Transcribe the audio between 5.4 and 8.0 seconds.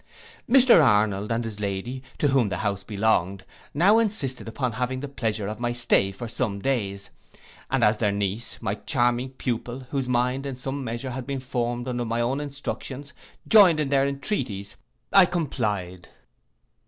of my stay for some days, and as